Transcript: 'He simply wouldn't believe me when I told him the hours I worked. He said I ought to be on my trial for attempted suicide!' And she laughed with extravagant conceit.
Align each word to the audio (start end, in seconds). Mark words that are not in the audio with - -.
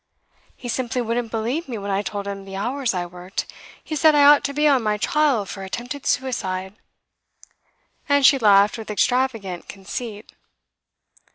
'He 0.55 0.67
simply 0.67 0.99
wouldn't 0.99 1.29
believe 1.29 1.67
me 1.69 1.77
when 1.77 1.91
I 1.91 2.01
told 2.01 2.25
him 2.27 2.43
the 2.43 2.55
hours 2.55 2.95
I 2.95 3.05
worked. 3.05 3.45
He 3.83 3.95
said 3.95 4.15
I 4.15 4.23
ought 4.25 4.43
to 4.45 4.51
be 4.51 4.67
on 4.67 4.81
my 4.81 4.97
trial 4.97 5.45
for 5.45 5.61
attempted 5.61 6.07
suicide!' 6.07 6.75
And 8.09 8.25
she 8.25 8.39
laughed 8.39 8.79
with 8.79 8.89
extravagant 8.89 9.69
conceit. 9.69 10.31